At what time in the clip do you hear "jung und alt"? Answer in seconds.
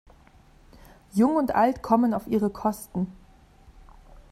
1.13-1.83